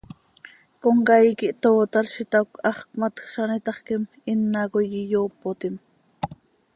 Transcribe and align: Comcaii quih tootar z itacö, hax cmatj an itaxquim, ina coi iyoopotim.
Comcaii 0.81 1.37
quih 1.39 1.55
tootar 1.61 2.05
z 2.13 2.15
itacö, 2.23 2.55
hax 2.67 2.77
cmatj 2.91 3.35
an 3.41 3.51
itaxquim, 3.59 4.03
ina 4.31 4.61
coi 4.73 4.87
iyoopotim. 5.01 5.75